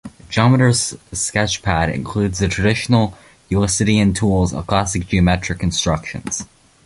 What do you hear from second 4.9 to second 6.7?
geometric constructions.